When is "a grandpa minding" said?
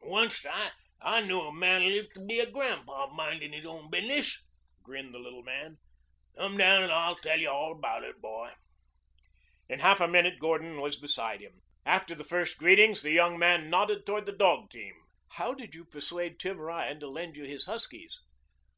2.40-3.52